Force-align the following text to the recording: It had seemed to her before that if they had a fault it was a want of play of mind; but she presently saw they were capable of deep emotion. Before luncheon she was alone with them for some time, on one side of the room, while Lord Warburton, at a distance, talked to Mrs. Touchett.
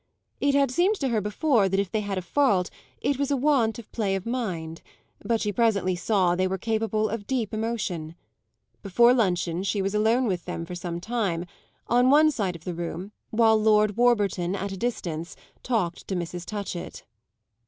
It 0.39 0.55
had 0.55 0.71
seemed 0.71 0.95
to 1.01 1.09
her 1.09 1.21
before 1.21 1.69
that 1.69 1.79
if 1.79 1.91
they 1.91 1.99
had 2.01 2.17
a 2.17 2.23
fault 2.23 2.71
it 3.03 3.19
was 3.19 3.29
a 3.29 3.37
want 3.37 3.77
of 3.77 3.91
play 3.91 4.15
of 4.15 4.25
mind; 4.25 4.81
but 5.23 5.39
she 5.41 5.53
presently 5.53 5.95
saw 5.95 6.33
they 6.33 6.47
were 6.47 6.57
capable 6.57 7.07
of 7.07 7.27
deep 7.27 7.53
emotion. 7.53 8.15
Before 8.81 9.13
luncheon 9.13 9.61
she 9.61 9.79
was 9.79 9.93
alone 9.93 10.25
with 10.25 10.45
them 10.45 10.65
for 10.65 10.73
some 10.73 10.99
time, 10.99 11.45
on 11.85 12.09
one 12.09 12.31
side 12.31 12.55
of 12.55 12.63
the 12.63 12.73
room, 12.73 13.11
while 13.29 13.61
Lord 13.61 13.95
Warburton, 13.95 14.55
at 14.55 14.71
a 14.71 14.75
distance, 14.75 15.35
talked 15.61 16.07
to 16.07 16.15
Mrs. 16.15 16.47
Touchett. 16.47 17.03